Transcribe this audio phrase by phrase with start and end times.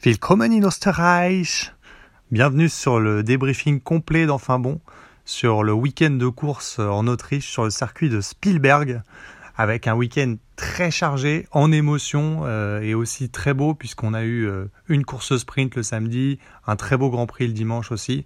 [0.00, 1.72] Willkommen in Österreich
[2.30, 4.80] Bienvenue sur le débriefing complet d'Enfin Bon
[5.24, 9.02] sur le week-end de course en Autriche sur le circuit de Spielberg
[9.56, 14.46] avec un week-end très chargé en émotion euh, et aussi très beau puisqu'on a eu
[14.46, 16.38] euh, une course sprint le samedi,
[16.68, 18.24] un très beau Grand Prix le dimanche aussi.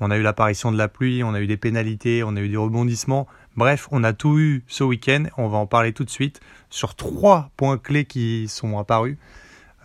[0.00, 2.48] On a eu l'apparition de la pluie, on a eu des pénalités, on a eu
[2.48, 3.28] des rebondissements.
[3.56, 5.26] Bref, on a tout eu ce week-end.
[5.36, 9.16] On va en parler tout de suite sur trois points clés qui sont apparus.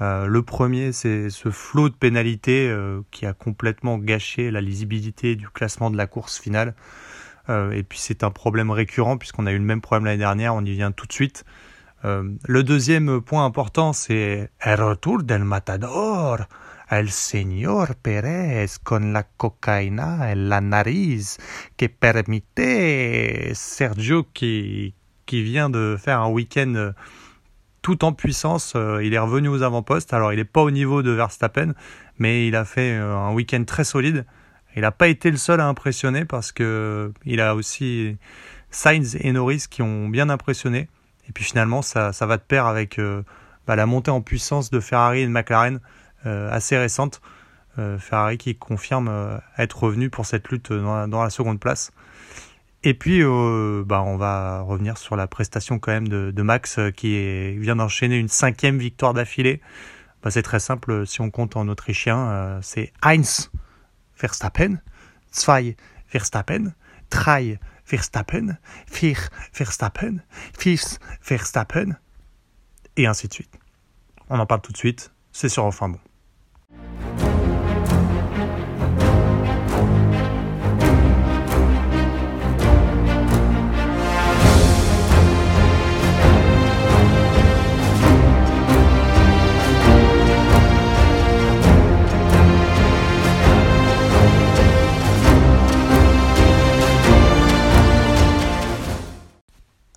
[0.02, 5.36] Euh, le premier, c'est ce flot de pénalités euh, qui a complètement gâché la lisibilité
[5.36, 6.76] du classement de la course finale.
[7.50, 10.54] Euh, et puis c'est un problème récurrent puisqu'on a eu le même problème l'année dernière,
[10.54, 11.46] on y vient tout de suite.
[12.04, 16.48] le deuxième point important, c'est El retour del matador,
[16.90, 21.38] el señor Pérez con la cocaïna et la nariz
[21.76, 24.94] que permite Sergio qui,
[25.26, 26.94] qui vient de faire un week-end
[27.88, 28.74] tout en puissance.
[28.76, 30.14] Euh, il est revenu aux avant-postes.
[30.14, 31.72] Alors, il n'est pas au niveau de Verstappen,
[32.20, 34.26] mais il a fait euh, un week-end très solide.
[34.76, 38.18] Il n'a pas été le seul à impressionner parce que il a aussi
[38.72, 40.90] Sainz et Norris qui ont bien impressionné.
[41.30, 43.24] Et puis finalement, ça, va de pair avec euh,
[43.68, 45.80] bah, la montée en puissance de Ferrari et de McLaren
[46.26, 47.22] assez récente.
[48.00, 51.94] Ferrari qui confirme être revenu pour cette lutte dans la seconde place.
[52.84, 56.92] Et puis, euh, bah, on va revenir sur la prestation quand même de, Max euh,
[56.92, 59.62] qui vient d'enchaîner une cinquième victoire d'affilée.
[60.22, 63.52] Bah, c'est très simple, si on compte en autrichien, euh, c'est Heinz
[64.20, 64.78] Verstappen,
[65.32, 65.76] Zwei
[66.12, 66.74] Verstappen,
[67.10, 68.58] Drei Verstappen,
[68.94, 69.18] Vier
[69.54, 70.18] Verstappen,
[70.58, 71.98] Fifth Verstappen,
[72.96, 73.54] et ainsi de suite.
[74.30, 76.00] On en parle tout de suite, c'est sur Enfin Bon.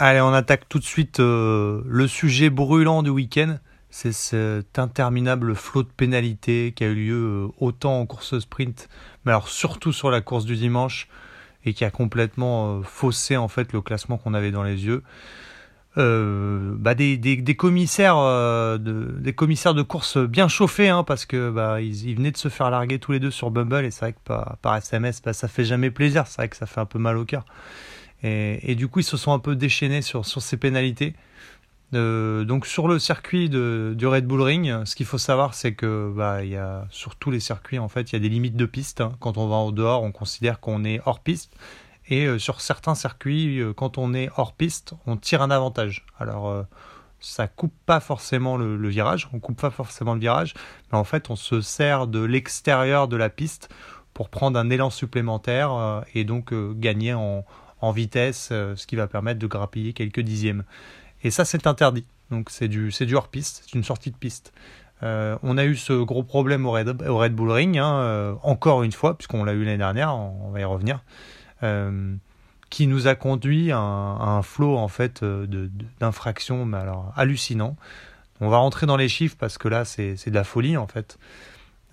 [0.02, 3.58] Allez, on attaque tout de suite euh, le sujet brûlant du week-end.
[3.90, 8.88] C'est cet interminable flot de pénalités qui a eu lieu euh, autant en course sprint,
[9.26, 11.06] mais alors surtout sur la course du dimanche,
[11.66, 15.02] et qui a complètement euh, faussé en fait le classement qu'on avait dans les yeux.
[15.96, 18.16] Bah, des, commissaires
[18.78, 22.48] de, des commissaires de course bien chauffés hein, parce que bah, ils, venaient de se
[22.48, 25.34] faire larguer tous les deux sur Bumble et c'est vrai que par, par SMS bah,
[25.34, 27.44] ça fait jamais plaisir c'est vrai que ça fait un peu mal au cœur
[28.22, 31.14] et, du coup, ils se sont un peu déchaînés sur, sur ces pénalités.
[31.92, 36.12] Euh, donc sur le circuit du Red Bull Ring, ce qu'il faut savoir, c'est que
[36.14, 38.66] bah, y a, sur tous les circuits, en fait, il y a des limites de
[38.66, 39.00] piste.
[39.00, 39.12] Hein.
[39.20, 41.53] Quand on va au dehors, on considère qu'on est hors piste.
[42.09, 46.06] Et euh, sur certains circuits, euh, quand on est hors piste, on tire un avantage.
[46.19, 46.64] Alors,
[47.19, 50.54] ça coupe pas forcément le, le, virage, on coupe pas forcément le virage,
[50.91, 53.69] mais en fait, on se sert de l'extérieur de la piste
[54.14, 57.44] pour prendre un élan supplémentaire et donc gagner en,
[57.80, 60.64] en vitesse, euh, ce qui va permettre de grappiller quelques dixièmes.
[61.22, 62.04] Et ça, c'est interdit.
[62.30, 64.52] Donc c'est du, du hors-piste, c'est une sortie de piste.
[65.02, 68.34] Euh, on a eu ce gros problème au Red, au Red Bull Ring, hein, euh,
[68.42, 71.02] encore une fois, puisqu'on l'a eu l'année dernière, on, va y revenir,
[72.68, 75.24] qui nous a conduit à un, flot en fait
[75.98, 77.76] d'infractions, mais alors hallucinant.
[78.41, 81.18] On va rentrer dans les chiffres parce que là, c'est de la folie en fait.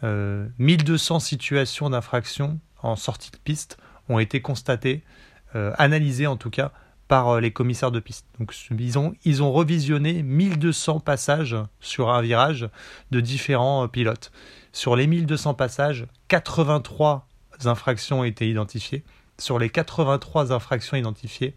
[0.04, 3.78] 1200 situations d'infraction en sortie de piste
[4.10, 5.04] ont été constatées
[5.54, 6.72] analysé en tout cas
[7.08, 8.26] par euh, les commissaires de piste.
[8.40, 12.70] Donc ils ont, ils ont revisionné 1200 passages sur un virage
[13.12, 14.32] de différents euh, pilotes.
[14.74, 17.28] Sur les 1200 passages, 83
[17.66, 19.04] infractions ont été identifiées.
[19.40, 21.54] Sur les 83 infractions identifiées,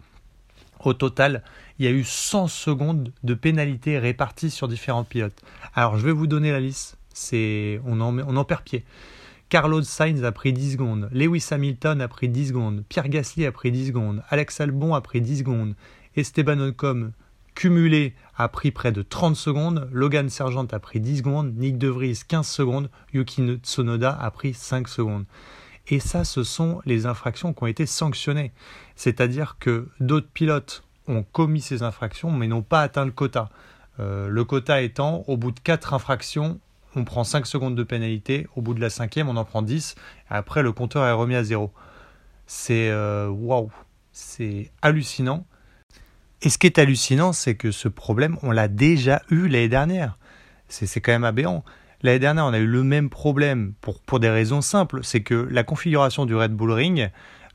[0.84, 1.42] au total,
[1.78, 5.42] il y a eu 100 secondes de pénalité réparties sur différents pilotes.
[5.74, 8.84] Alors je vais vous donner la liste, c'est on en perd pied.
[9.50, 13.50] Carlos Sainz a pris 10 secondes, Lewis Hamilton a pris 10 secondes, Pierre Gasly a
[13.50, 15.74] pris 10 secondes, Alex Albon a pris 10 secondes,
[16.14, 17.10] Esteban Ocon
[17.56, 21.88] cumulé a pris près de 30 secondes, Logan Sergent a pris 10 secondes, Nick De
[21.88, 25.24] Vries 15 secondes, Yuki Tsunoda a pris 5 secondes.
[25.88, 28.52] Et ça, ce sont les infractions qui ont été sanctionnées.
[28.94, 33.50] C'est-à-dire que d'autres pilotes ont commis ces infractions mais n'ont pas atteint le quota.
[33.98, 36.60] Euh, le quota étant, au bout de 4 infractions,
[36.96, 39.94] on prend 5 secondes de pénalité, au bout de la cinquième, on en prend 10,
[39.98, 41.70] et après le compteur est remis à zéro.
[42.46, 43.70] C'est euh, waouh,
[44.12, 45.46] c'est hallucinant.
[46.42, 50.18] Et ce qui est hallucinant, c'est que ce problème, on l'a déjà eu l'année dernière.
[50.68, 51.64] C'est quand même aberrant.
[52.02, 55.00] L'année dernière, on a eu le même problème pour, des raisons simples.
[55.02, 57.10] C'est que la configuration du Red Bull Ring,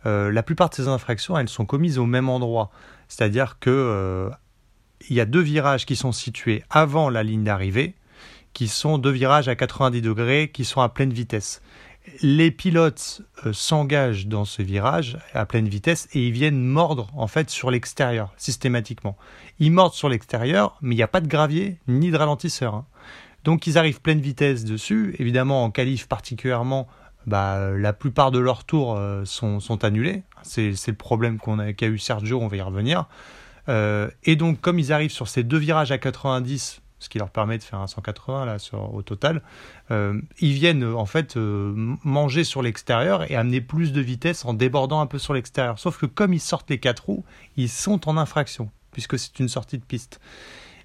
[0.06, 2.70] euh, la plupart de ces infractions, elles sont commises au même endroit.
[3.08, 4.30] C'est-à-dire que euh,
[5.10, 7.96] il y a deux virages qui sont situés avant la ligne d'arrivée
[8.56, 11.62] qui sont deux virages à 90 degrés, qui sont à pleine vitesse.
[12.22, 17.28] Les pilotes euh, s'engagent dans ce virage à pleine vitesse et ils viennent mordre en
[17.28, 19.18] fait sur l'extérieur systématiquement.
[19.60, 22.76] Ils mordent sur l'extérieur, mais il n'y a pas de gravier ni de ralentisseur.
[22.76, 22.86] Hein.
[23.44, 25.16] Donc ils arrivent pleine vitesse dessus.
[25.20, 26.88] Évidemment, en qualif particulièrement,
[27.26, 30.24] bah, la plupart de leurs tours euh, sont, annulés.
[30.44, 31.40] C'est le problème
[31.76, 33.06] qu'a eu Sergio, on va y revenir.
[33.68, 37.30] Euh, et donc, comme ils arrivent sur ces deux virages à 90, ce qui leur
[37.30, 38.58] permet de faire un 180 là,
[38.92, 39.42] au total,
[39.92, 45.02] euh, ils viennent en fait manger sur l'extérieur et amener plus de vitesse en débordant
[45.02, 45.78] un peu sur l'extérieur.
[45.80, 47.26] Sauf que comme ils sortent les quatre roues,
[47.58, 50.20] ils sont en infraction, puisque c'est une sortie de piste.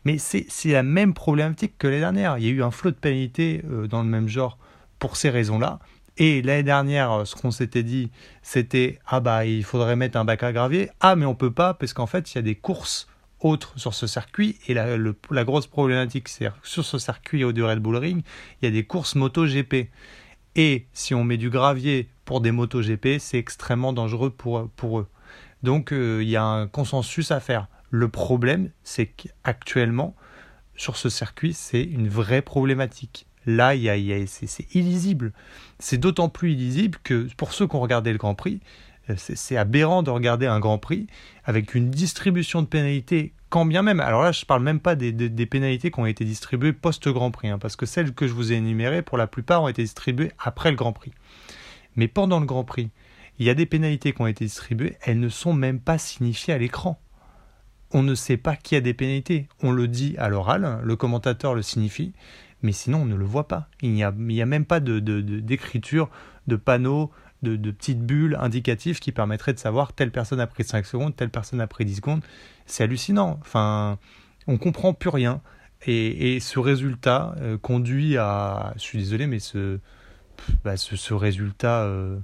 [0.05, 2.39] Mais c'est la même problématique que l'année dernière.
[2.39, 4.59] Il y a eu un flot de pénalités euh, dans le même genre
[4.99, 5.79] pour ces raisons-là.
[6.17, 8.11] Et l'année dernière, ce qu'on s'était dit,
[8.43, 10.91] c'était ah bah il faudrait mettre un bac à gravier.
[11.01, 13.09] Ah mais on peut pas parce qu'en fait il y a des courses
[13.41, 14.59] autres sur ce circuit.
[14.67, 18.23] Et la, la grosse problématique, c'est sur ce circuit au du Red Bull Ring,
[18.61, 19.91] il y a des courses moto GP.
[20.57, 25.01] Et si on met du gravier pour des motos GP, c'est extrêmement dangereux pour, pour
[25.01, 25.09] eux.
[25.63, 27.69] Donc euh, il y a un consensus à faire.
[27.91, 30.15] Le problème, c'est qu'actuellement,
[30.77, 33.27] sur ce circuit, c'est une vraie problématique.
[33.47, 33.73] Là,
[34.27, 35.33] c'est illisible.
[35.79, 38.61] C'est d'autant plus illisible que pour ceux qui ont regardé le Grand Prix,
[39.17, 41.07] c'est aberrant de regarder un Grand Prix
[41.45, 44.01] avec une distribution de pénalités, quand bien même.
[44.01, 45.13] Alors là, je ne parle même pas des,
[45.47, 48.57] pénalités qui ont été distribuées post-Grand Prix, hein, parce que celles que je vous ai
[48.57, 51.13] énumérées, pour la plupart, ont été distribuées après le Grand Prix.
[51.97, 52.91] Mais pendant le Grand Prix,
[53.39, 56.55] il y a des pénalités qui ont été distribuées, elles ne sont même pas signifiées
[56.55, 57.01] à l'écran
[57.93, 59.49] on ne sait pas qui a des pénalités.
[59.63, 62.13] On le dit à l'oral, le commentateur le signifie,
[62.63, 63.69] mais sinon on ne le voit pas.
[63.83, 67.11] Il n'y a, a, même pas d'écriture, de, de, de panneaux,
[67.43, 71.31] de, petites bulles indicatives qui permettraient de savoir telle personne a pris 5 secondes, telle
[71.31, 72.23] personne a pris 10 secondes.
[72.67, 73.39] C'est hallucinant.
[73.41, 73.99] Enfin,
[74.47, 75.41] on comprend plus rien.
[75.87, 78.75] Et, ce résultat euh, conduit à.
[78.77, 79.79] Je suis désolé, mais ce,
[80.63, 82.19] bah, ce, résultat euh,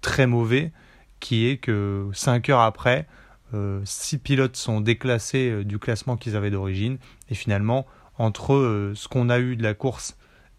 [0.00, 0.72] très mauvais
[1.18, 3.08] qui est que 5 heures après,
[3.54, 6.98] euh, six pilotes sont déclassés euh, du classement qu'ils avaient d'origine.
[7.30, 7.86] Et finalement,
[8.18, 10.16] entre euh, ce qu'on a eu de la course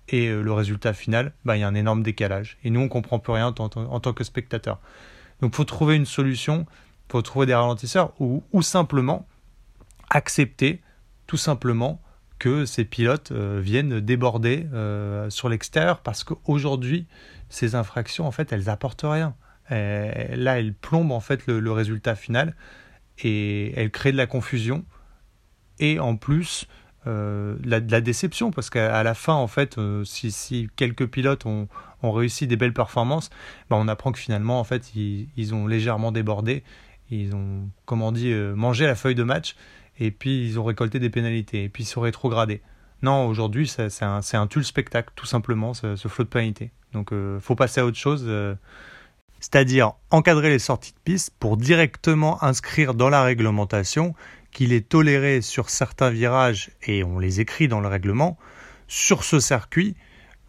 [0.09, 2.57] et le résultat final, bah, il y a un énorme décalage.
[2.63, 4.79] Et nous, on comprend plus rien en, tant que spectateur.
[5.41, 6.65] Donc, faut trouver une solution,
[7.09, 9.27] faut trouver des ralentisseurs ou, simplement
[10.09, 10.81] accepter,
[11.27, 12.01] tout simplement,
[12.39, 14.67] que ces pilotes viennent déborder
[15.29, 17.05] sur l'extérieur parce qu'aujourd'hui,
[17.49, 19.35] ces infractions, en fait, elles apportent rien.
[19.71, 22.55] Euh, là, elle plombe en fait le, résultat final
[23.19, 24.85] et elle crée de la confusion
[25.79, 26.67] et en plus
[27.07, 31.67] euh, la, déception parce qu'à la fin, en fait, euh, si, quelques pilotes ont,
[32.03, 33.29] réussi des belles performances,
[33.69, 36.63] bah, on apprend que finalement, en fait, ils, ont légèrement débordé,
[37.09, 39.55] ils ont, comment on dit, mangé la feuille de match
[39.99, 42.61] et puis ils ont récolté des pénalités et puis ils sont rétrogradés.
[43.01, 46.71] Non, aujourd'hui, c'est un, un tulle spectacle, tout simplement, ce, flot de pénalités.
[46.93, 48.27] Donc, il faut passer à autre chose
[49.39, 54.15] c'est-à-dire encadrer les sorties de piste pour directement inscrire dans la réglementation
[54.57, 58.39] qu'il est toléré sur certains virages, et on les écrit dans le règlement,
[58.87, 59.95] sur ce circuit,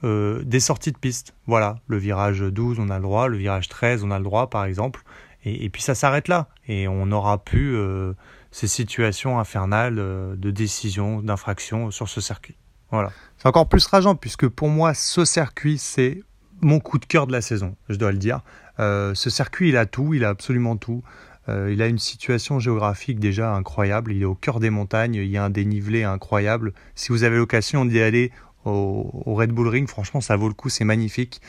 [0.02, 1.34] euh, des sorties de piste.
[1.46, 4.48] Voilà, le virage 12, on a le droit, le virage 13, on a le droit,
[4.48, 5.02] par exemple,
[5.44, 8.14] et, puis ça s'arrête là, et on n'aura plus euh,
[8.50, 12.56] ces situations infernales euh, de décision, d'infraction sur ce circuit.
[12.90, 13.12] Voilà.
[13.36, 16.22] C'est encore plus rageant, puisque pour moi, ce circuit, c'est
[16.62, 18.40] mon coup de cœur de la saison, je dois le dire.
[18.78, 21.02] Ce circuit, il a tout, il a absolument tout.
[21.48, 24.12] Euh, il a une situation géographique déjà incroyable.
[24.12, 26.72] Il est au cœur des montagnes, il y a un dénivelé incroyable.
[26.94, 28.32] Si vous avez l'occasion d'y aller
[28.64, 31.40] au, Red Bull Ring, franchement, ça vaut le coup, c'est magnifique.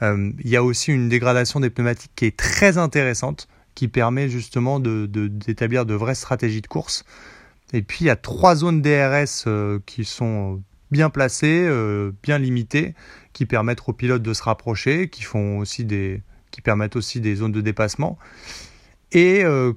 [0.00, 4.28] Euh, il y a aussi une dégradation des pneumatiques qui est très intéressante, qui permet
[4.28, 7.04] justement d'établir de, de, vraies stratégies de course.
[7.72, 9.48] Et puis il y a trois zones DRS
[9.86, 11.66] qui sont bien placées,
[12.22, 12.94] bien limitées,
[13.32, 15.24] qui permettent aux pilotes de se rapprocher, qui
[16.62, 18.18] permettent aussi des zones de dépassement.
[19.12, 19.74] Et, euh,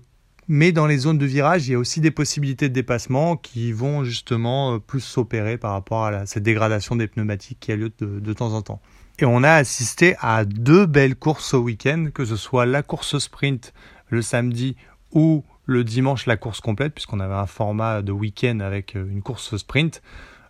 [0.48, 3.72] mais dans les zones de virage, il y a aussi des possibilités de dépassement qui
[3.72, 7.92] vont justement euh, plus s'opérer par rapport à cette dégradation des pneumatiques qui a lieu
[8.00, 8.82] de, temps en temps.
[9.20, 13.18] Et on a assisté à deux belles courses au week-end, que ce soit la course
[13.18, 13.74] sprint
[14.10, 14.76] le samedi
[15.12, 19.22] ou le dimanche la course complète, puisqu'on avait un format de week-end avec euh, une
[19.22, 20.02] course sprint.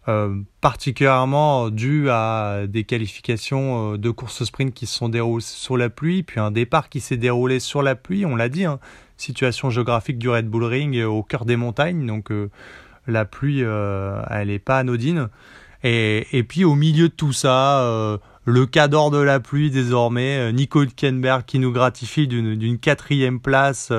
[0.07, 5.77] Euh, particulièrement dû à des qualifications euh, de course sprint qui se sont déroulées sur
[5.77, 8.79] la pluie, puis un départ qui s'est déroulé sur la pluie, on l'a dit, hein,
[9.17, 12.51] situation géographique du Red Bull Ring au cœur des montagnes, donc euh,
[13.07, 15.29] la pluie, elle n'est pas anodine.
[15.83, 20.81] Et, et, puis au milieu de tout ça, le cadre de la pluie désormais, Nico
[20.81, 23.91] Hülkenberg qui nous gratifie d'une quatrième place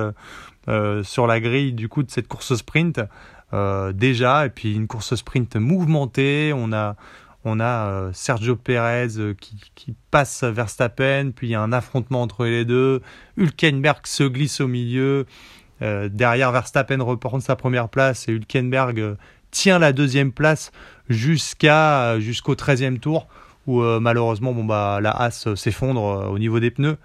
[1.03, 3.01] sur la grille du coup de cette course sprint.
[3.55, 6.53] Euh, déjà, et puis une course sprint mouvementée.
[6.55, 6.97] On a,
[7.45, 9.09] on a Sergio Perez
[9.41, 13.03] qui, qui, passe Verstappen, puis il y a un affrontement entre les deux.
[13.37, 15.27] Hülkenberg se glisse au milieu.
[15.81, 19.17] derrière, Verstappen reprend sa première place et Hülkenberg
[19.51, 20.73] tient la deuxième place
[21.09, 23.29] jusqu'à jusqu'au 13e tour
[23.67, 26.97] où malheureusement bon bah la Haas s'effondre au niveau des pneus.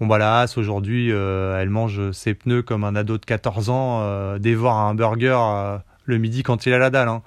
[0.00, 4.38] Bon bah la Haas aujourd'hui, elle mange ses pneus comme un ado de 14 ans
[4.38, 5.36] dévore un burger
[6.04, 7.08] le midi quand il a la dalle.
[7.08, 7.22] Hein.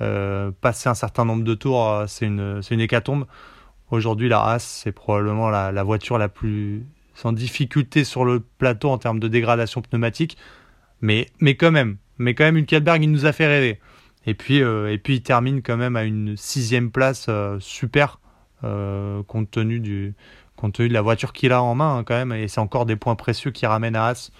[0.00, 3.26] Euh, passer un certain nombre de tours, euh, c'est une, une hécatombe.
[3.90, 8.98] Aujourd'hui, la Haas, c'est probablement la, voiture la plus sans difficulté sur le plateau en
[8.98, 10.36] termes de dégradation pneumatique.
[11.00, 11.26] Mais,
[11.58, 13.80] quand même, mais quand même, Hülkenberg, il nous a fait rêver.
[14.26, 17.28] Et puis, euh, et puis il termine quand même à une sixième place
[17.60, 18.20] super,
[18.60, 20.14] compte, tenu du,
[20.58, 22.32] compte tenu de la voiture qu'il a en main hein, quand même.
[22.32, 24.30] Et c'est encore des points précieux qui ramènent à Haas.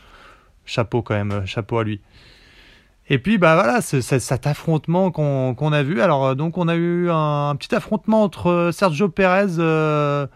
[0.64, 2.00] Chapeau quand même, chapeau à lui.
[3.10, 6.02] Et puis bah voilà, cet affrontement qu'on a vu.
[6.02, 10.26] Alors euh, donc on a eu un, petit affrontement entre euh, Sergio Perez, euh,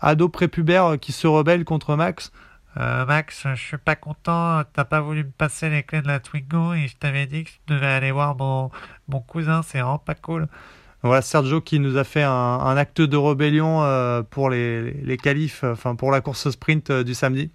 [0.00, 2.32] ado prépubère, euh, qui se rebelle contre Max.
[2.76, 4.62] Euh, Max, je suis pas content.
[4.72, 7.50] T'as pas voulu me passer les clés de la Twingo et je t'avais dit que
[7.50, 8.70] je devais aller voir mon,
[9.08, 9.62] mon cousin.
[9.62, 10.48] C'est vraiment pas cool.
[11.02, 15.16] Voilà Sergio qui nous a fait un, acte de rébellion euh, pour les, les
[15.96, 17.50] pour la course sprint du samedi.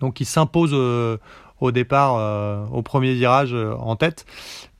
[0.00, 0.74] Donc il s'impose
[1.62, 4.26] au départ euh, au premier virage euh, en tête.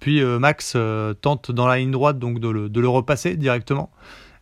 [0.00, 0.76] Puis euh, Max
[1.21, 3.91] tente dans la ligne droite donc de le, repasser directement.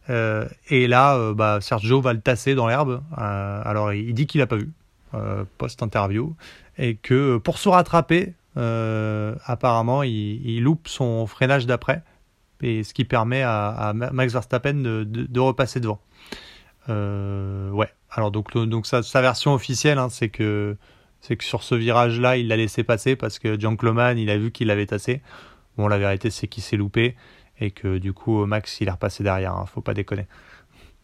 [0.08, 3.02] et là, bah, Sergio va le tasser dans l'herbe.
[3.16, 4.72] alors il dit qu'il n'a pas vu
[5.58, 6.34] post-interview
[6.78, 12.02] et que pour se rattraper, apparemment, il, loupe son freinage d'après,
[12.62, 16.00] et ce qui permet à, Max Verstappen de, repasser devant.
[16.88, 17.88] ouais.
[18.11, 20.76] Alors donc, donc sa, version officielle, hein, c'est que
[21.29, 24.50] que sur ce virage-là, il l'a laissé passer parce que Jean Cloman, il a vu
[24.50, 25.21] qu'il l'avait tassé.
[25.76, 27.14] Bon, la vérité, c'est qu'il s'est loupé
[27.61, 29.55] et que du coup, Max, il est repassé derrière.
[29.55, 30.26] Hein, faut pas déconner.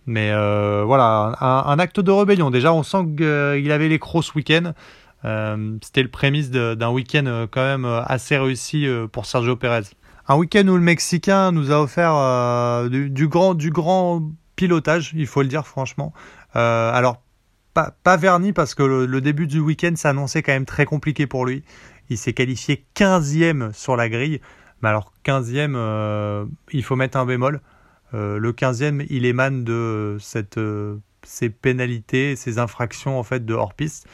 [0.07, 2.51] Mais euh, voilà, un, acte de rébellion.
[2.51, 4.73] Déjà, on sent qu'il avait les crocs ce week-end.
[5.25, 9.83] Euh, c'était le prémisse d'un week-end euh, quand même assez réussi pour Sergio Pérez.
[10.29, 14.23] Un week-end où le Mexicain nous a offert du, grand, du grand
[14.57, 16.13] pilotage, il faut le dire franchement.
[16.55, 17.23] alors
[18.03, 21.63] pas, verni parce que le, début du week-end s'annonçait quand même très compliqué pour lui.
[22.09, 24.41] Il s'est qualifié 15e sur la grille.
[24.83, 27.61] Mais alors 15e, euh, il faut mettre un bémol.
[28.15, 30.19] Euh, le 15e, il émane de
[30.57, 34.07] euh, ces pénalités, ces infractions en fait de hors-piste.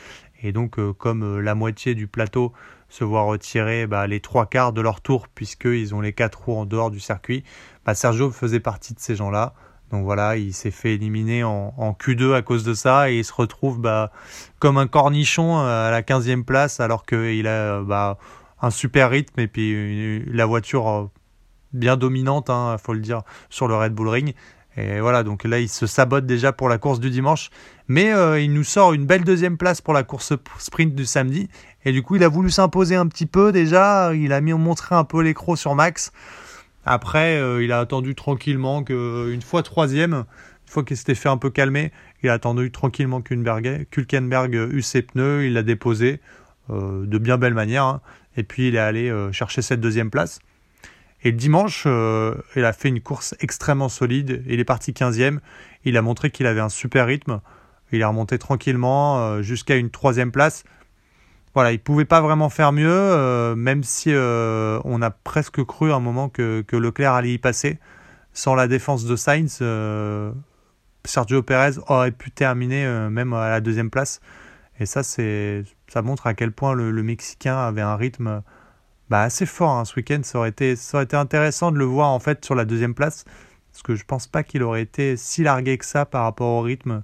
[0.43, 2.53] Et donc, comme la moitié du plateau
[2.93, 6.59] se voit retirer bah, les trois quarts de leur tour, puisqu'ils ont les quatre roues
[6.59, 7.43] en dehors du circuit,
[7.87, 9.55] bah, Sergio faisait partie de ces gens-là.
[9.91, 13.33] Donc voilà, il s'est fait éliminer en, Q2 à cause de ça et il se
[13.33, 14.11] retrouve bah,
[14.59, 18.19] comme un cornichon à la 15e place alors qu'il a
[18.61, 21.11] un super rythme et puis la voiture euh,
[21.73, 24.35] bien dominante, il hein, faut le dire, sur le Red Bull Ring.
[24.77, 27.51] Et voilà, donc là, il se sabote déjà pour la course du dimanche.
[27.93, 31.51] Mais euh, il nous sort une belle deuxième place pour la course sprint du samedi.
[31.85, 34.15] Et du coup, il a voulu s'imposer un petit peu déjà.
[34.15, 36.11] Il a mis montré un peu l'écro sur Max.
[36.87, 41.37] Après, euh, il a attendu tranquillement qu'une fois troisième, une fois qu'il s'était fait un
[41.37, 46.19] peu calmer, il a attendu tranquillement qu'Hulkenberg eut ses pneus, il l'a déposé
[46.71, 48.01] euh, de bien belle manière, hein.
[48.39, 50.39] et puis il est allé euh, chercher cette deuxième place.
[51.25, 51.87] Et le dimanche,
[52.57, 55.41] il a fait une course extrêmement solide, il est parti 15e,
[55.85, 57.41] il a montré qu'il avait un super rythme,
[57.93, 60.65] il est remonté tranquillement jusqu'à une troisième place,
[61.55, 65.93] voilà, il pouvait pas vraiment faire mieux, euh, même si euh, on a presque cru
[65.93, 67.79] à un moment que, que, Leclerc allait y passer.
[68.33, 70.33] Sans la défense de Sainz, euh,
[71.05, 74.21] Sergio Perez aurait pu terminer même à la deuxième place.
[74.81, 78.43] Et ça, ça montre à quel point le, Mexicain avait un rythme
[79.11, 80.21] bah, assez fort hein, ce week-end.
[80.23, 80.75] Ça aurait été,
[81.13, 83.27] intéressant de le voir en fait sur la deuxième place,
[83.71, 86.63] parce que je pense pas qu'il aurait été si largué que ça par rapport au
[86.63, 87.03] rythme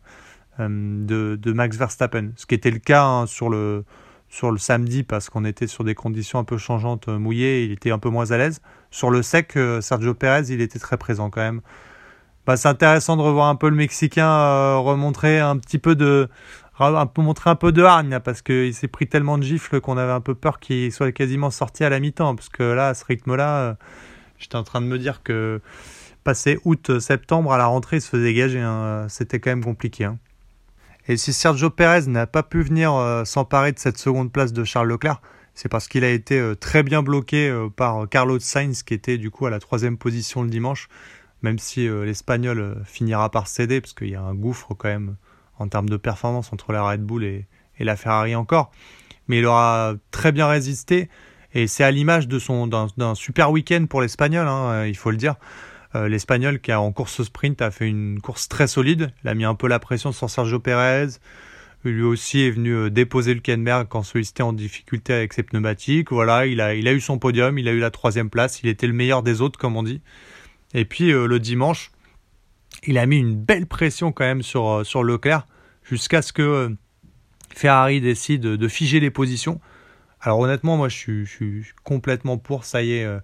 [0.59, 3.85] de, de, Max Verstappen, ce qui était le cas hein, sur le
[4.29, 7.73] sur le samedi parce qu'on était sur des conditions un peu changeantes, euh, mouillées, il
[7.73, 8.61] était un peu moins à l'aise.
[8.91, 11.61] Sur le sec, euh, Sergio Pérez, il était très présent quand même.
[12.47, 16.29] Bah, c'est intéressant de revoir un peu le Mexicain euh, remontrer un petit peu de
[16.81, 19.99] un peu montrer un peu de hargne parce qu'il s'est pris tellement de gifles qu'on
[19.99, 22.95] avait un peu peur qu'il soit quasiment sorti à la mi-temps parce que là à
[22.95, 23.77] ce rythme-là,
[24.39, 25.61] j'étais en train de me dire que
[26.23, 29.07] passer août-septembre à la rentrée, il se faisait gager, hein.
[29.09, 30.05] c'était quand même compliqué.
[30.05, 30.19] Hein.
[31.09, 34.63] Et si Sergio Perez n'a pas pu venir euh, s'emparer de cette seconde place de
[34.63, 35.23] Charles Leclerc,
[35.55, 39.17] c'est parce qu'il a été euh, très bien bloqué euh, par Carlos Sainz, qui était
[39.17, 40.89] du coup à la troisième position le dimanche,
[41.41, 45.15] même si l'Espagnol finira par céder, parce qu'il y a un gouffre quand même
[45.59, 47.47] en termes de performance entre la Red Bull et,
[47.79, 48.73] la Ferrari encore.
[49.29, 51.09] Mais il aura très bien résisté,
[51.55, 55.37] et c'est à l'image d'un super week-end pour l'Espagnol, hein, il faut le dire.
[55.95, 59.11] L'Espagnol qui a en course sprint a fait une course très solide.
[59.25, 61.09] Il a mis un peu la pression sur Sergio Pérez.
[61.85, 66.13] Lui aussi est venu déposer le Kenberg quand celui-ci était en difficulté avec ses pneumatiques.
[66.13, 68.63] Voilà, il a, eu son podium, il a eu la troisième place.
[68.63, 70.03] Il était le meilleur des autres, comme on dit.
[70.75, 71.91] Et puis le dimanche,
[72.87, 75.47] il a mis une belle pression quand même sur, sur Leclerc
[75.83, 76.77] jusqu'à ce que
[77.55, 79.61] Ferrari décide de figer les positions.
[80.21, 83.21] Alors honnêtement, moi je suis, complètement pour, ça y est, euh,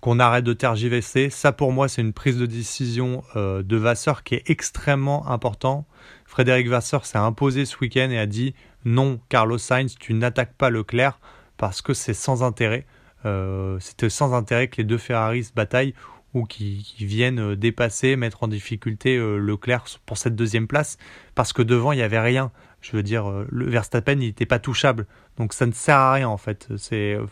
[0.00, 1.30] qu'on arrête de tergiverser.
[1.30, 5.86] Ça pour moi c'est une prise de décision euh, de Vasseur qui est extrêmement important.
[6.26, 10.70] Frédéric Vasseur s'est imposé ce week-end et a dit non Carlos Sainz, tu n'attaques pas
[10.70, 11.18] Leclerc
[11.56, 12.86] parce que c'est sans intérêt.
[13.26, 15.94] Euh, c'était sans intérêt que les deux Ferrari se bataillent
[16.34, 20.98] ou qui, viennent dépasser, mettre en difficulté Leclerc pour cette deuxième place
[21.34, 22.52] parce que devant il n'y avait rien.
[22.80, 25.06] Je veux dire, euh, le Verstappen, il n'était pas touchable.
[25.36, 26.68] Donc ça ne sert à rien en fait.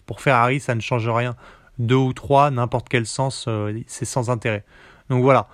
[0.07, 1.37] Pour Ferrari, ça ne change rien.
[1.79, 4.65] Deux ou trois, n'importe quel sens, euh, c'est sans intérêt.
[5.11, 5.49] Donc voilà.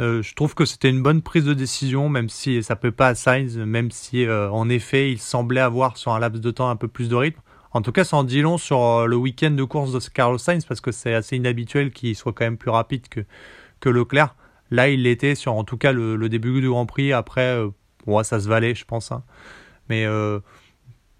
[0.00, 3.08] Euh, je trouve que c'était une bonne prise de décision, même si ça peut pas
[3.08, 6.76] à Sainz, même si en effet il semblait avoir sur un laps de temps un
[6.76, 7.40] peu plus de rythme.
[7.72, 10.64] En tout cas, ça en dit long sur le week-end de course de Carlos Sainz
[10.64, 13.20] parce que c'est assez inhabituel qu'il soit quand même plus rapide que,
[13.80, 14.34] que Leclerc.
[14.70, 17.12] Là, il l'était sur en tout cas le, début du Grand Prix.
[17.12, 17.58] Après,
[18.06, 19.12] Bon, ça se valait, je pense.
[19.12, 19.22] Hein.
[19.88, 20.40] Mais euh,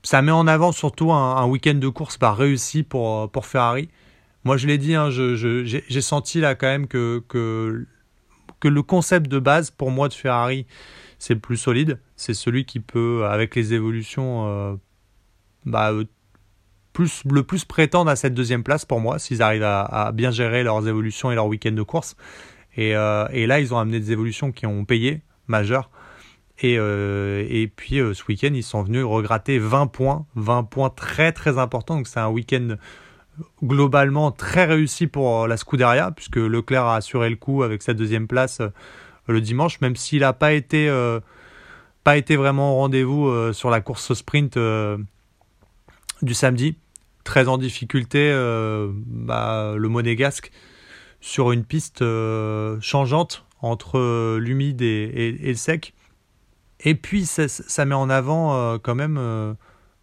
[0.02, 3.88] ça met en avant surtout un, week-end de course réussi pour, pour Ferrari.
[4.44, 7.86] Moi, je l'ai dit, hein, j'ai senti là quand même que, que,
[8.60, 10.66] que, le concept de base pour moi de Ferrari,
[11.18, 12.00] c'est le plus solide.
[12.16, 14.74] C'est celui qui peut, avec les évolutions, euh,
[15.64, 15.92] bah,
[16.92, 20.62] plus, le plus prétendre à cette deuxième place pour moi, s'ils arrivent à, bien gérer
[20.62, 22.16] leurs évolutions et leur week-end de course.
[22.76, 25.90] Et, euh, et, là, ils ont amené des évolutions qui ont payé, majeures.
[26.60, 30.90] Et, euh, et puis euh, ce week-end, ils sont venus regratter 20 points, 20 points
[30.90, 31.96] très très importants.
[31.96, 32.76] Donc c'est un week-end
[33.62, 38.26] globalement très réussi pour la Scuderia, puisque Leclerc a assuré le coup avec sa deuxième
[38.26, 38.68] place euh,
[39.28, 40.90] le dimanche, même s'il n'a pas été
[42.02, 44.58] pas été vraiment au rendez-vous sur la course sprint
[46.22, 46.76] du samedi.
[47.22, 48.32] Très en difficulté,
[49.06, 50.50] bah, le monégasque
[51.20, 52.04] sur une piste
[52.80, 55.94] changeante entre l'humide et, le sec.
[56.84, 59.54] Et puis ça, met en avant euh, quand même euh,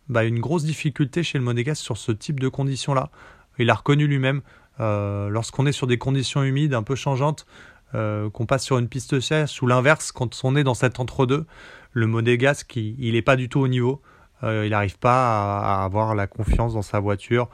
[0.10, 3.10] bah, une grosse difficulté chez le Monégasque sur ce type de conditions-là.
[3.58, 4.42] Il a reconnu lui-même,
[4.80, 7.46] euh, lorsqu'on est sur des conditions humides un peu changeantes,
[7.92, 11.48] qu'on passe sur une piste sèche ou l'inverse, quand on est dans cet entre-deux,
[11.92, 14.00] le Monégasque, il n'est pas du tout au niveau.
[14.44, 17.50] il n'arrive pas à, avoir la confiance dans sa voiture,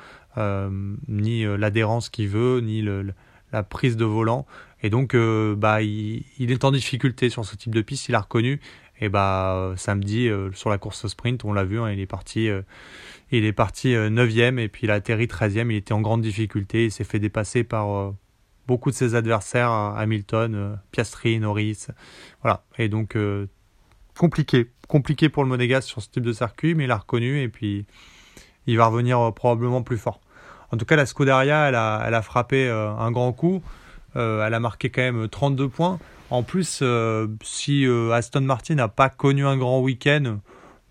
[1.07, 2.85] ni l'adhérence qu'il veut, ni
[3.53, 4.45] la prise de volant.
[4.83, 8.19] Et donc, bah, il, il, est en difficulté sur ce type de piste, il a
[8.19, 8.59] reconnu.
[8.99, 12.49] Et bah samedi euh, sur la course sprint, on l'a vu, hein, il est parti,
[12.49, 12.61] euh,
[13.31, 15.69] il est parti 9e euh, et puis il a atterri 13e.
[15.69, 18.13] Il était en grande difficulté, il s'est fait dépasser par
[18.67, 21.87] beaucoup de ses adversaires, Hamilton, Piastri, Norris,
[22.41, 22.63] voilà.
[22.77, 23.17] Et donc
[24.17, 27.49] compliqué, compliqué pour le Monégasque sur ce type de circuit, mais il a reconnu et
[27.49, 27.85] puis
[28.65, 30.21] il va revenir probablement plus fort.
[30.71, 33.61] En tout cas, la Scuderia, elle a, elle a frappé un grand coup.
[34.15, 35.99] elle a marqué quand même 32 points.
[36.29, 40.39] En plus, euh, si euh, Aston Martin n'a pas connu un grand week-end,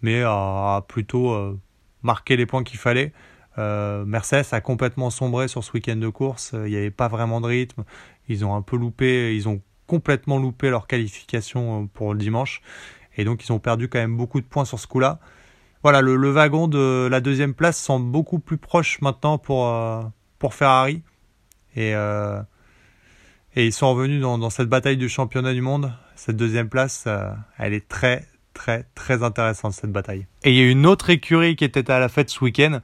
[0.03, 1.59] mais a, plutôt euh,
[2.03, 3.13] marqué les points qu'il fallait,
[3.57, 6.55] Mercedes a complètement sombré sur ce week-end de course.
[6.55, 7.85] Il n'y avait pas vraiment de rythme.
[8.29, 12.63] Ils ont un peu loupé, ils ont complètement loupé leur qualification pour le dimanche.
[13.17, 15.21] Et donc, ils ont perdu quand même beaucoup de points sur ce coup-là.
[15.85, 19.73] Voilà, le, wagon de la deuxième place semble beaucoup plus proche maintenant pour,
[20.41, 21.03] pour Ferrari.
[21.77, 21.95] Et
[23.57, 25.93] et ils sont revenus dans, cette bataille du championnat du monde.
[26.17, 30.27] Cette deuxième place, euh, elle est très, très, très intéressante, cette bataille.
[30.43, 32.81] Et il y a une autre écurie qui était à la fête ce week-end.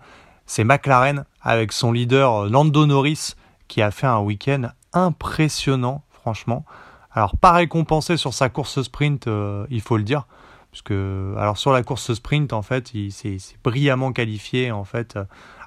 [0.46, 3.34] C'est McLaren, avec son leader Lando Norris,
[3.68, 6.64] qui a fait un week-end impressionnant, franchement.
[7.12, 10.26] Alors, pas récompensé sur sa course sprint, euh, il faut le dire.
[10.70, 15.18] Parce que, alors sur la course sprint, en fait, il s'est brillamment qualifié, en fait,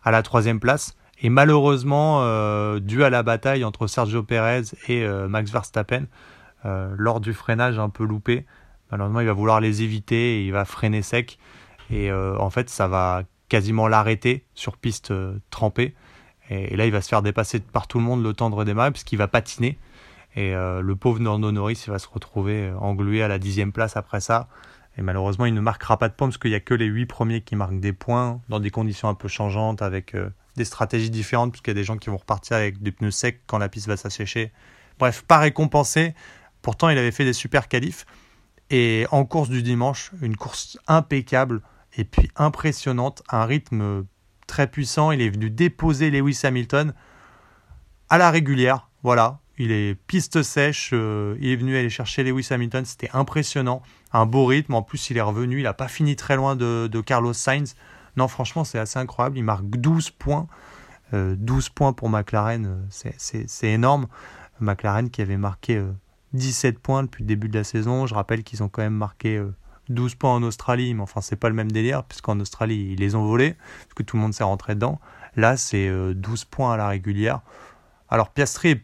[0.04, 0.96] à la troisième place.
[1.24, 6.04] Et malheureusement, euh, dû à la bataille entre Sergio Perez et euh, Max Verstappen,
[6.66, 8.46] euh, lors du freinage un peu loupé,
[8.92, 11.40] malheureusement, il va vouloir les éviter et il va freiner sec.
[11.90, 15.14] Et en fait, ça va quasiment l'arrêter sur piste
[15.52, 15.94] trempée.
[16.50, 18.90] Et, là, il va se faire dépasser par tout le monde le temps de redémarrer
[18.90, 19.78] puisqu'il va patiner.
[20.36, 24.22] Et le pauvre Nando Norris, il va se retrouver englué à la dixième place après
[24.22, 24.48] ça.
[24.98, 27.06] Et malheureusement, il ne marquera pas de points parce qu'il n'y a que les huit
[27.06, 30.16] premiers qui marquent des points dans des conditions un peu changeantes avec
[30.56, 33.42] des stratégies différentes, puisqu'il y a des gens qui vont repartir avec des pneus secs
[33.48, 34.52] quand la piste va s'assécher.
[35.00, 36.14] Bref, pas récompensé.
[36.62, 38.06] Pourtant, il avait fait des super qualifs.
[38.70, 41.62] Et en course du dimanche, une course impeccable
[41.98, 44.06] et puis impressionnante, un rythme
[44.48, 45.12] très puissant.
[45.12, 46.94] Il est venu déposer Lewis Hamilton
[48.10, 48.90] à la régulière.
[49.04, 53.82] Voilà, Il est piste sèche, euh, il est venu aller chercher Lewis Hamilton, c'était impressionnant.
[54.12, 57.02] Un beau rythme, en plus il est revenu, il n'a pas fini très loin de,
[57.06, 57.76] Carlos Sainz.
[58.18, 59.38] Non, franchement, c'est assez incroyable.
[59.38, 60.48] Il marque 12 points.
[61.12, 64.08] 12 euh, points pour McLaren, c'est énorme.
[64.60, 65.84] McLaren qui avait marqué
[66.34, 68.08] 17 points depuis le début de la saison.
[68.08, 69.44] Je rappelle qu'ils ont quand même marqué
[69.90, 73.14] 12 points en Australie, mais enfin, c'est pas le même délire, puisqu'en Australie, ils les
[73.14, 75.00] ont volés, parce que tout le monde s'est rentré dedans.
[75.36, 77.42] Là, c'est 12 points à la régulière.
[78.10, 78.82] Alors, Piastri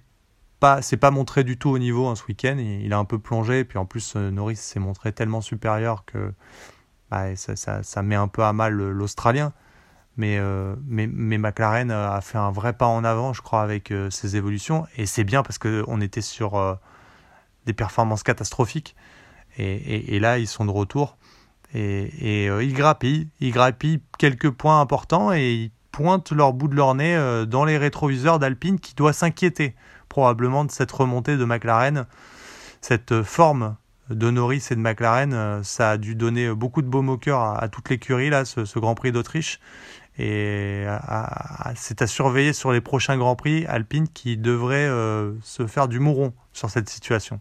[0.60, 2.58] pas, s'est pas montré du tout au niveau hein, ce week-end.
[2.58, 3.64] Il a un peu plongé.
[3.64, 6.34] Puis en plus, euh, Norris s'est montré tellement supérieur que
[7.12, 9.54] bah, ça, met un peu à mal l'Australien.
[10.18, 13.92] Mais, euh, mais, mais, McLaren a fait un vrai pas en avant, je crois, avec
[13.92, 14.86] euh, ses évolutions.
[14.98, 16.78] Et c'est bien parce qu'on était sur
[17.66, 18.96] des performances catastrophiques.
[19.58, 21.18] Et, et, là, ils sont de retour.
[21.74, 23.30] Et, et ils grappillent.
[23.40, 27.78] Ils grappillent quelques points importants et ils pointent leur bout de leur nez dans les
[27.78, 29.76] rétroviseurs d'Alpine qui doit s'inquiéter
[30.10, 32.06] probablement de cette remontée de McLaren,
[32.82, 33.76] cette forme
[34.10, 37.42] de Norris et de McLaren, euh, ça a dû donner beaucoup de baume au cœur
[37.42, 39.60] à, toute l'écurie, là, ce, Grand Prix d'Autriche.
[40.18, 40.86] Et
[41.76, 46.00] c'est à surveiller sur les prochains Grands Prix Alpine qui devrait euh, se faire du
[46.00, 47.40] mouron sur cette situation.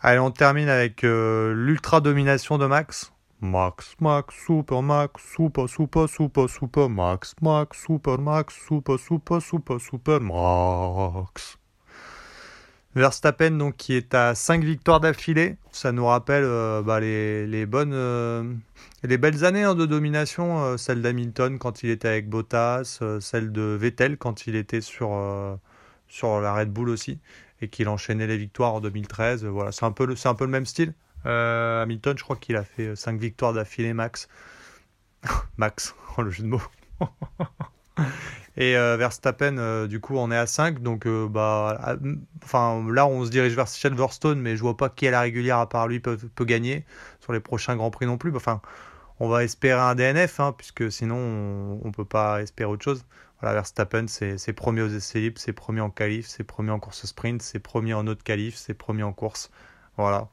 [0.00, 3.12] Allez, on termine avec euh, l'ultra domination de Max.
[3.40, 9.80] Max, Max, Super Max, Super, Super, Super, Super Max, Max, Super Max, Super, Super, Super,
[9.80, 11.58] Super Max.
[12.94, 17.92] Verstappen donc qui est à 5 victoires d'affilée, ça nous rappelle euh, bah, les, bonnes
[17.92, 18.42] euh,
[19.02, 23.52] les belles années hein, de domination, euh, celle d'Hamilton quand il était avec Bottas, celle
[23.52, 25.10] de Vettel quand il était sur
[26.08, 27.18] sur la Red Bull aussi
[27.60, 29.44] et qu'il enchaînait les victoires en 2013.
[29.44, 30.94] Voilà, c'est un peu c'est un peu le même style.
[31.24, 34.28] Hamilton, je crois qu'il a fait 5 victoires d'affilée max.
[35.58, 36.62] max, oh, le jeu de mots.
[38.56, 40.82] Et euh, Verstappen, euh, du coup, on est à 5.
[40.82, 41.96] Donc, bah,
[42.42, 45.58] enfin, là, on se dirige vers Silverstone, mais je vois pas qui à la régulière,
[45.58, 46.84] à part lui, peut, gagner
[47.20, 48.34] sur les prochains Grands Prix non plus.
[48.34, 48.60] Enfin,
[49.20, 53.04] on va espérer un DNF, hein, puisque sinon, on, ne peut pas espérer autre chose.
[53.40, 57.06] Voilà, Verstappen, c'est premier aux essais libres, c'est premier en qualif, c'est premier en course
[57.06, 59.50] sprint, c'est premier en autre qualif, c'est premier en course.
[59.96, 60.28] Voilà.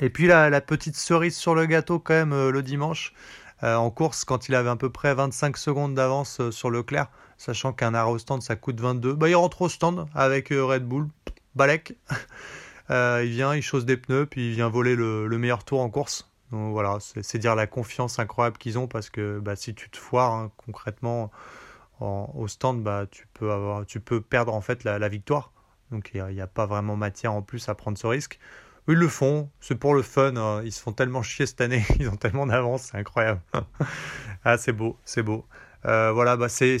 [0.00, 3.90] Et puis la, petite cerise sur le gâteau quand même euh, le dimanche euh, en
[3.90, 7.94] course quand il avait à peu près 25 secondes d'avance euh, sur Leclerc, sachant qu'un
[7.94, 9.14] arrêt au stand ça coûte 22.
[9.14, 11.08] Bah, il rentre au stand avec Red Bull,
[11.54, 11.94] Balek.
[12.90, 16.30] il vient, il chausse des pneus, puis il vient voler le, meilleur tour en course.
[16.52, 19.96] Donc voilà, c'est dire la confiance incroyable qu'ils ont parce que bah, si tu te
[19.96, 21.30] foires hein, concrètement
[22.00, 25.52] au stand, bah, tu, peux avoir, tu peux perdre en fait la, victoire.
[25.90, 28.38] Donc il n'y a, pas vraiment matière en plus à prendre ce risque
[28.88, 30.36] ils le font, c'est pour le fun.
[30.36, 30.62] Hein.
[30.64, 33.40] Ils se font tellement chier cette année, ils ont tellement d'avance, c'est incroyable.
[34.44, 35.46] ah, c'est beau, c'est beau.
[35.86, 36.76] Euh, voilà, bah c'est,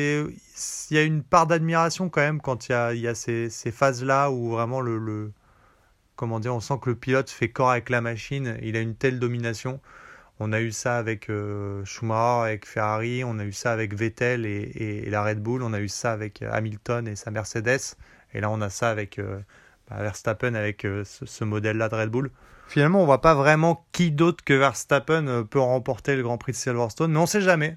[0.00, 3.50] il y a une part d'admiration quand même quand il y a, y a ces,
[3.50, 5.32] ces phases-là où vraiment le, le,
[6.16, 8.58] comment dire, on sent que le pilote fait corps avec la machine.
[8.62, 9.80] Il a une telle domination.
[10.40, 14.44] On a eu ça avec euh, Schumacher, avec Ferrari, on a eu ça avec Vettel
[14.46, 17.96] et, et, la Red Bull, on a eu ça avec Hamilton et sa Mercedes,
[18.34, 19.40] et là on a ça avec euh,
[19.90, 22.30] Verstappen avec euh, ce, modèle-là de Red Bull.
[22.68, 26.52] Finalement, on voit pas vraiment qui d'autre que Verstappen euh, peut remporter le Grand Prix
[26.52, 27.76] de Silverstone, mais on sait jamais.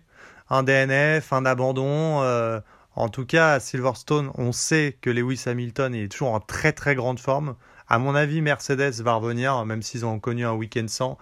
[0.50, 2.22] Un DNF, un abandon.
[2.22, 2.60] Euh,
[2.96, 6.96] en tout cas, à Silverstone, on sait que Lewis Hamilton est toujours en très très
[6.96, 7.56] grande forme.
[7.90, 11.18] À mon avis, Mercedes va revenir, même s'ils ont connu un week-end sans.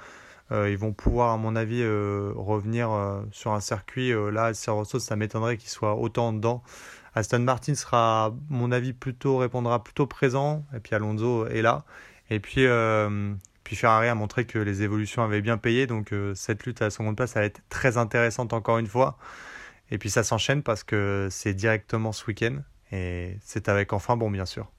[0.52, 2.92] ils vont pouvoir, à mon avis, revenir
[3.32, 4.14] sur un circuit.
[4.32, 6.64] là, Silverstone, ça m'étonnerait qu'ils soient autant dedans.
[7.16, 10.66] Aston Martin sera, mon avis, plutôt répondra plutôt présent.
[10.76, 11.86] Et puis Alonso est là.
[12.30, 13.34] Et puis, euh,
[13.76, 15.88] Ferrari a montré que les évolutions avaient bien payé.
[15.88, 18.88] Donc euh, cette lutte à la seconde place, ça va être très intéressante encore une
[18.88, 19.18] fois.
[19.92, 22.58] Et puis ça s'enchaîne parce que c'est directement ce week-end.
[22.92, 24.72] Et c'est avec enfin bon, bien sûr.